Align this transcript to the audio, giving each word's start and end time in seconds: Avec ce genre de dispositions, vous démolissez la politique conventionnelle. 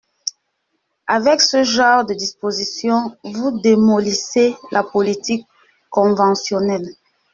Avec 1.05 1.41
ce 1.41 1.61
genre 1.63 2.07
de 2.07 2.15
dispositions, 2.15 3.15
vous 3.23 3.61
démolissez 3.61 4.55
la 4.71 4.83
politique 4.83 5.45
conventionnelle. 5.91 6.87